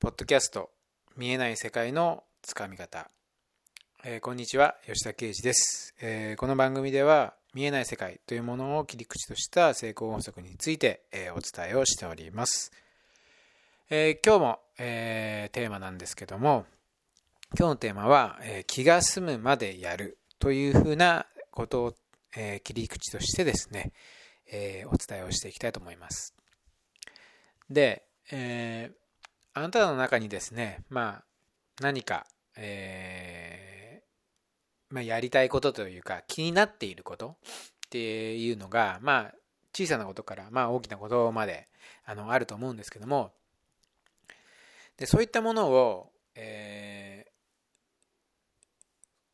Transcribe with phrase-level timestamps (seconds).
[0.00, 0.70] ポッドキャスト
[1.14, 3.10] 見えない世界のつかみ方、
[4.02, 12.72] えーこんにちは吉田啓二です、えーこの番組では見えない世界というものを切り口とした成功法則について、えーお伝えをしております、
[13.90, 16.64] えー今日も、えーテーマなんですけども
[17.58, 21.94] 今日のテーマは、えー気が済むまでやるというふうなことを、
[22.34, 23.92] えー切り口としてですね、
[24.50, 26.34] えーお伝えをしていきたいと思います。
[27.68, 28.99] で、えー
[29.54, 31.24] あなたの中にですね、まあ、
[31.80, 39.34] 何か、えーまあ、やりたいことというか、気になっていることっていうのが、まあ、
[39.74, 41.68] 小さなことから、まあ、大きなことまで、
[42.04, 43.32] あの、あると思うんですけども、
[44.96, 47.30] で、そういったものを、えー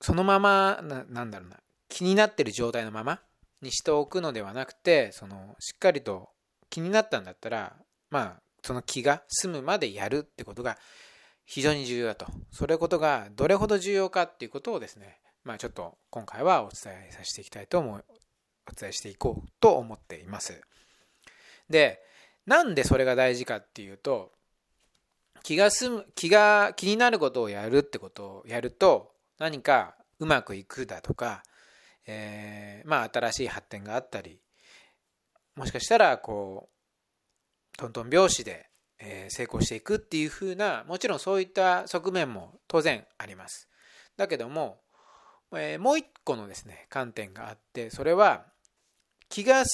[0.00, 3.20] そのままな、なんだろうな、気になってる状態のまま
[3.60, 6.30] にしておくのではなくて、その、しっかりと
[6.70, 7.76] 気になったんだったら、
[8.08, 10.78] まあ、その気が済むまでやるってことが
[11.44, 12.26] 非常に重要だと。
[12.52, 18.04] それことがどれほど重要かっていうことをですね、まあちょっと今回はお伝えさせていきたいと思う、
[18.68, 20.60] お伝えしていこうと思っています。
[21.68, 22.00] で、
[22.46, 24.32] なんでそれが大事かっていうと、
[25.42, 31.42] 気が済む、気が気になることをやるってことをやると何かうまくいくだとか、
[32.06, 34.40] えーまあ新しい発展があったり、
[35.56, 36.79] もしかしたらこう、
[37.80, 43.70] トントン拍子で、え成功していくっていう風なもちろんそういった側面も当然あります。
[44.18, 44.82] だけども、
[45.56, 48.44] えもう一個のですね観点があってそれは
[49.30, 49.64] 気が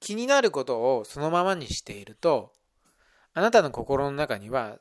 [0.00, 2.52] 気になることをそのままにしていると
[3.34, 4.78] あなたの心の中には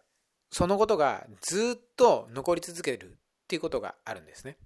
[0.49, 3.15] そのことがずっと残り続けるっ
[3.47, 4.57] ていうことがあるんですね。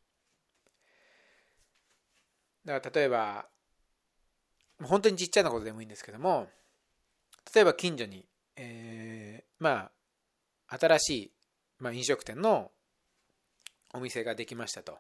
[2.64, 3.48] だから例えば
[4.82, 6.48] 本当にちっちゃなことでもいいんですけども
[7.54, 9.90] 例えば近所に、えーま
[10.70, 11.32] あ新しい、
[11.80, 12.72] まあ、飲食店の
[13.94, 15.00] お店ができましたと。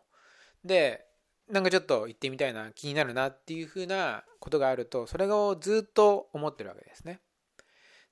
[0.63, 1.05] で
[1.47, 7.21] なんかちょっと行ってみたいな気になるなっていうふうなことがあるとそれをずっと思ってるわけですね。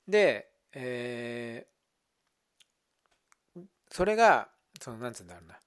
[0.06, 1.78] で、えー
[3.90, 4.48] それが
[4.80, 5.58] そのなんつうんだろうな。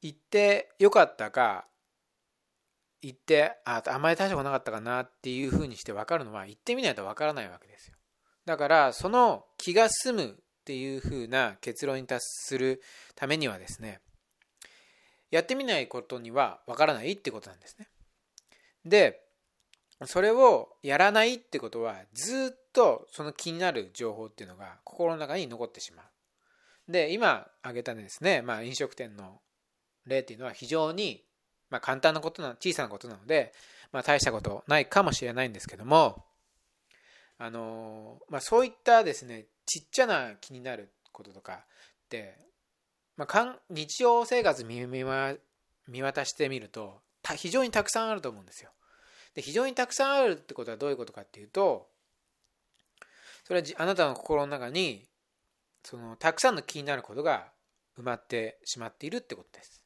[0.00, 1.66] 行ってよかったか
[3.02, 7.96] 行ってああんまり大したことなかったかなっていうふうにして分かるのは行ってみないと分からないわけですよ。
[8.46, 12.80] だからその気が済むっていうふうな結論に達する
[13.16, 14.00] ためにはですね
[15.30, 17.88] やってみないことには分からないってことなんですね。
[18.84, 19.20] で
[20.06, 26.92] それをやらないってことはずっとその気になる情報っていうのが心の中に残ってしまう。
[26.92, 29.40] で今挙げたですね、まあ、飲食店の
[30.04, 31.24] 例っていうのは非常に
[31.72, 33.54] まあ、簡単なことな小さなことなので、
[33.92, 36.22] まあ、大したことないかもしれないんですけども
[37.38, 42.36] あの、まあ、そういったですねちっちゃな気になることとかって、
[43.16, 47.00] まあ、かん日常生活見見渡してみると
[47.36, 48.70] 非常にたくさんあると思うんですよ。
[49.34, 51.88] で非常にたくさんあるってことはどういうことかっていうと
[53.44, 55.06] それはあなたの心の中に
[55.82, 57.46] そのたくさんの気になることが
[57.98, 59.82] 埋まってしまっているってことです。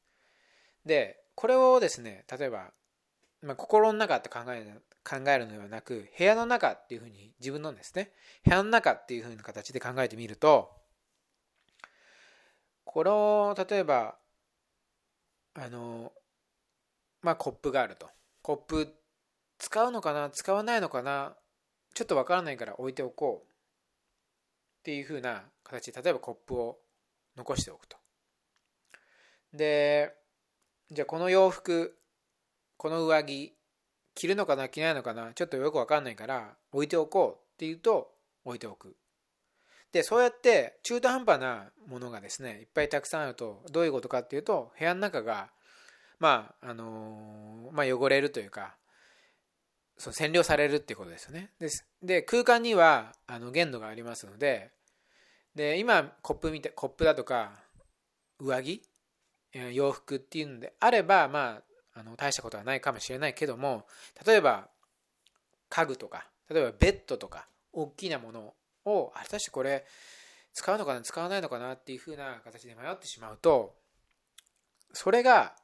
[0.85, 2.73] でこれをですね例えば、
[3.43, 8.11] まあ、心の中って考える考えるのではなく部屋の中っていうふうに自分のですね
[8.45, 10.71] 部屋の中っていうふうな形で考えてみると
[12.85, 14.17] これを例えば
[15.55, 16.13] あの
[17.23, 18.09] まあコップがあると。
[18.43, 18.95] コップ
[19.59, 20.31] 使うのかな？
[20.31, 21.35] 使わないのかな？
[21.95, 23.47] ちょっとわからないから置いておこう。
[23.47, 26.79] っていうふうな形で例えばコップを
[27.37, 27.97] 残しておくと。
[29.53, 30.15] で
[30.91, 31.97] じゃあこの洋服
[32.77, 33.53] この上着
[34.15, 38.13] 着るのかな着ないのかなちょっとよくわかんないから置いておこうっていうと
[38.45, 38.97] 置いておく。
[39.93, 45.49] でそうやって中途半端なものがですねいっぱいたくさんあるとどういうことかっていうと部屋の中が
[46.19, 48.77] まああのまあ汚れるというか
[49.97, 51.51] そう占領されるっていうことですよね。
[52.03, 54.71] で空間にはあの限度がありますので
[55.55, 57.53] で今コップみたコップだとか
[58.39, 58.83] 上着
[59.73, 61.61] 洋服っていうのであればま
[61.95, 63.87] ああの大したことはないかもしれないけども
[64.27, 64.69] 例えば
[65.71, 68.55] 家具とか例えばベッドとか大きなもの
[68.85, 69.85] を果たしてこれ
[70.53, 73.75] 使うのかな使わないのかなっていう風な形で迷ってしまうと
[74.93, 75.55] それが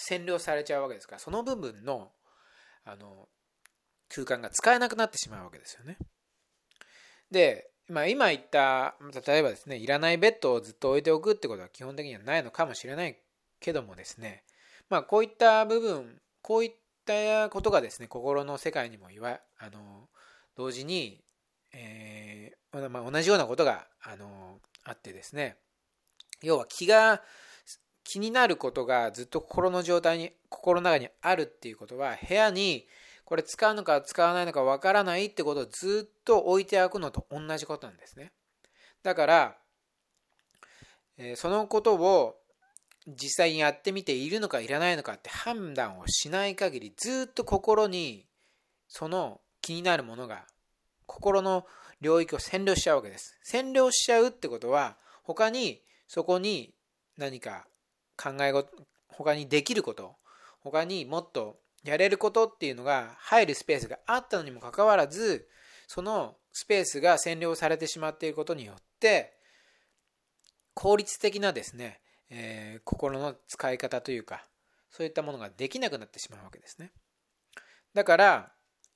[0.00, 2.10] 占領されちゃうわけですからその部分の
[2.84, 3.28] あの
[4.08, 5.96] 空間が使えなくなってしまうわけですよね。
[7.30, 8.96] で、まあ、今言った
[9.26, 13.18] 例えばですねいらないベッドをずっと置いておくってことは基本的にはないのかもしれない
[13.62, 14.44] けどもですね
[14.90, 16.72] まあこういった部分こういっ
[17.06, 20.08] たことがですね心の世界にもいわあの
[20.56, 21.22] 同時に、
[21.72, 25.56] えーまあ、同じようなことが、あのあってですね
[26.42, 27.22] 要は気が
[28.04, 32.86] 気になることがずっと心の状態に心の中にあるっていうことは部屋に
[33.24, 38.32] これ使うのか使わないのかわからないってことをずっと置いておくのと同じことなんですね。
[39.02, 39.56] だから、
[41.16, 42.36] えそのことを
[43.06, 48.26] 実際にやってみているのかいらないのかって判断をしない限りずっと心に
[48.88, 50.44] その気になるものが
[51.06, 51.66] 心の
[52.00, 53.38] 領域を占領しちゃうわけです。
[53.46, 56.74] 占領しちゃうってことは他にそこに
[57.16, 57.66] 何か
[58.16, 58.68] 考え事
[59.08, 60.16] 他にできること
[60.60, 65.48] 他にもっとやれることっていうのが入るスペースがあったのにもかかわらず
[65.86, 69.32] そのスペースが占領されてしまっていることによって
[70.74, 72.00] 効率的なですね
[72.34, 74.42] えー、心の使い方というか
[74.90, 76.90] そういったものができなくなってしまうわけですね。
[77.94, 78.52] だから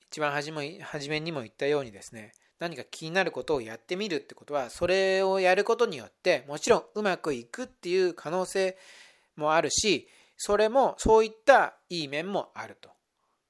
[0.09, 8.75] 一番初め初めにも言ったようにですね何か気になることをやってみるってことはそれをやることによってもちろんうまくいくっていう可能性
[9.35, 12.89] もあるしそれもそういったいい面もあると。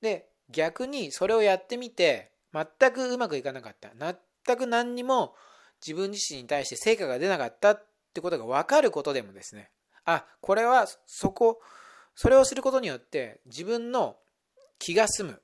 [0.02, 3.92] で逆にそれをやってみて全くうまくいかなかった。
[4.46, 5.36] 全く何にも
[5.86, 9.70] 自分自身に対して成果が出なかったってことが分かることでもですね
[10.08, 11.60] あこれはそこ
[12.16, 14.16] それをすることによって自分の
[14.80, 15.36] 気が済むっ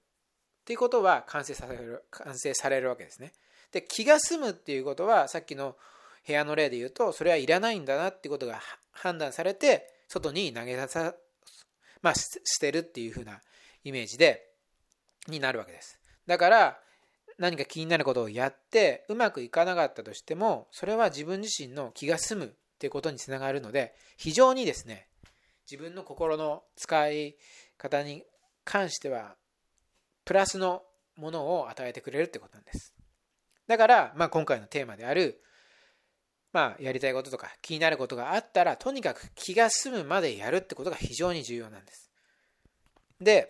[0.66, 3.34] ていうことは完成される完成されるわけですね。
[3.74, 5.76] で気が済むっていうことはさっきの
[6.26, 8.62] 部屋の例で言うとそれはいらないんだなっていうことが
[8.94, 11.14] 判断されて外に投げ出さ、
[12.02, 13.42] まあ、捨てるっていう風な
[13.84, 14.50] イメージで
[15.28, 16.00] になるわけです。
[16.26, 16.80] だから
[17.38, 25.08] 何か気になることをやってうまくいかなかったとしてもそれは自分自身の気が済むっていうことにつながるので非常にですね
[25.72, 27.38] 自分の心の使い
[27.78, 28.26] 方に
[28.66, 29.38] 関しては
[30.26, 30.84] プラスの
[31.16, 32.94] ものを与えてくれるってことなんです。
[33.68, 35.40] だから、まあ、今回のテーマである
[36.52, 42.12] まあ、やりたいこととか気になることがあったらとにかく気が済むまでやるってことが非常に重要なんです。
[43.22, 43.50] で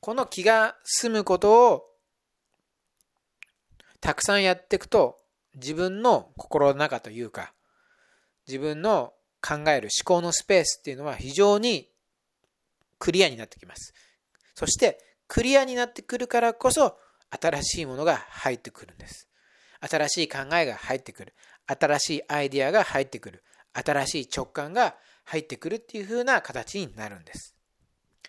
[0.00, 1.84] この気が済むことを
[4.00, 5.16] たくさんやっていくと
[5.54, 7.54] 自分の心の中というか
[8.46, 11.88] 自分の考える思考のスペースっていうのは非常に
[12.98, 13.92] クリアになってきます。
[14.54, 14.98] そして
[15.28, 16.96] クリアになってくるからこそ
[17.30, 19.28] 新しいものが入ってくるんです。
[19.80, 21.34] 新しい考えが入ってくる。
[21.66, 23.42] 新しいアイディアが入ってくる。
[23.72, 27.56] 新しい直感が入ってくるっていう風な形になるんです。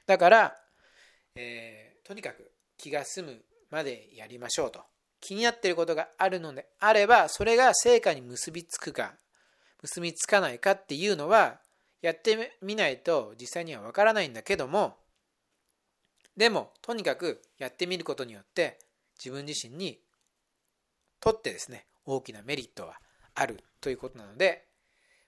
[0.06, 0.56] だから、
[1.36, 4.84] えー、とにかく気が済むまでやりましょうと。
[5.22, 9.16] 気になっていることがあるのであれば、それが成果に結びつくか
[9.86, 11.60] 結びつかないかっていうのは
[12.02, 14.96] やってみないと実際にはわからないんだけども
[16.36, 18.80] でもとにかくやってみることによって
[19.18, 20.00] 自分自身に
[21.20, 22.96] とってですね大きなメリットは
[23.36, 24.66] あるということなので、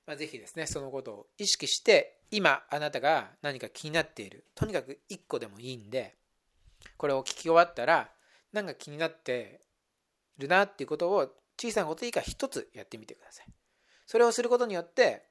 [0.08, 6.16] まあ、ぜひですねそのことを意識して今あなたが何か気になっているとにかく1個でもいいんで
[6.98, 8.10] これを聞き終わったら
[8.54, 9.62] 何か気になって
[10.40, 11.28] るなっていうことを
[11.60, 13.57] 小さなこといいか一つやってみてください。
[14.08, 15.28] それをすることによって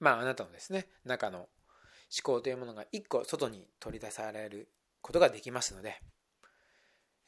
[0.00, 1.48] まああなたのですね中の思
[2.22, 4.68] 考というものが一個外に取り出される
[5.00, 6.00] ことができますので、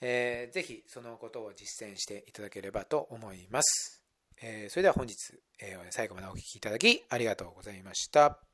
[0.00, 4.03] えー、ぜひそのことを実践していただければと思います。
[4.43, 5.17] えー、それでは本日、
[5.60, 8.54] えー、最後までお聴きいただきありがとうございました。